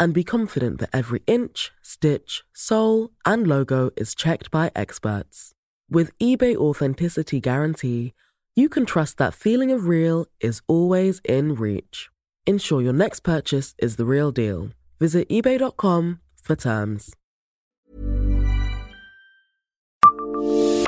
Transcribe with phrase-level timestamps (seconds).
[0.00, 5.52] and be confident that every inch, stitch, sole, and logo is checked by experts.
[5.88, 8.14] With eBay Authenticity Guarantee,
[8.56, 12.08] you can trust that feeling of real is always in reach.
[12.46, 14.70] Ensure your next purchase is the real deal.
[14.98, 17.14] Visit eBay.com for terms.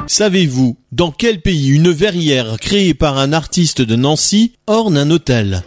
[0.09, 5.63] Savez-vous dans quel pays une verrière créée par un artiste de Nancy orne un hôtel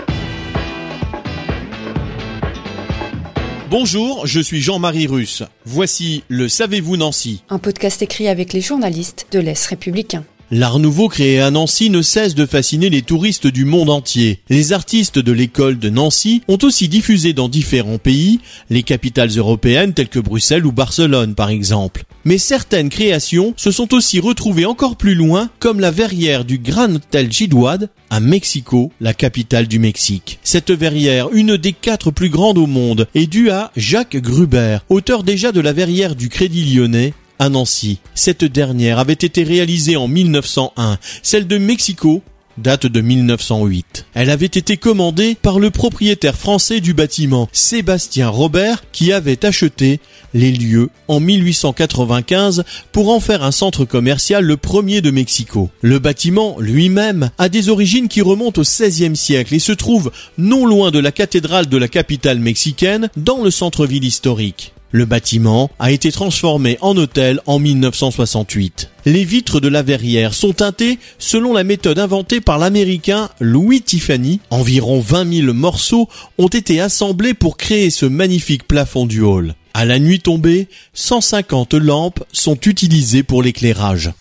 [3.72, 5.42] Bonjour, je suis Jean-Marie Russe.
[5.66, 7.42] Voici le Savez-vous Nancy?
[7.50, 10.24] Un podcast écrit avec les journalistes de l'Est républicain.
[10.58, 14.40] L'art nouveau créé à Nancy ne cesse de fasciner les touristes du monde entier.
[14.48, 19.94] Les artistes de l'école de Nancy ont aussi diffusé dans différents pays, les capitales européennes
[19.94, 22.06] telles que Bruxelles ou Barcelone par exemple.
[22.24, 26.96] Mais certaines créations se sont aussi retrouvées encore plus loin, comme la verrière du Gran
[26.96, 30.40] Hotel Gidouad à Mexico, la capitale du Mexique.
[30.42, 35.24] Cette verrière, une des quatre plus grandes au monde, est due à Jacques Gruber, auteur
[35.24, 38.00] déjà de la verrière du Crédit Lyonnais à Nancy.
[38.14, 40.98] Cette dernière avait été réalisée en 1901.
[41.22, 42.24] Celle de Mexico
[42.58, 44.06] date de 1908.
[44.14, 50.00] Elle avait été commandée par le propriétaire français du bâtiment, Sébastien Robert, qui avait acheté
[50.34, 55.70] les lieux en 1895 pour en faire un centre commercial le premier de Mexico.
[55.82, 60.66] Le bâtiment lui-même a des origines qui remontent au XVIe siècle et se trouve non
[60.66, 64.75] loin de la cathédrale de la capitale mexicaine dans le centre-ville historique.
[64.92, 68.90] Le bâtiment a été transformé en hôtel en 1968.
[69.06, 74.40] Les vitres de la verrière sont teintées selon la méthode inventée par l'américain Louis Tiffany.
[74.50, 79.56] Environ 20 000 morceaux ont été assemblés pour créer ce magnifique plafond du hall.
[79.74, 84.12] À la nuit tombée, 150 lampes sont utilisées pour l'éclairage.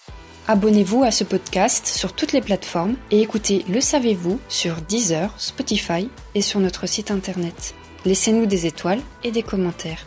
[0.49, 6.09] Abonnez-vous à ce podcast sur toutes les plateformes et écoutez Le Savez-vous sur Deezer, Spotify
[6.35, 7.75] et sur notre site internet.
[8.05, 10.07] Laissez-nous des étoiles et des commentaires.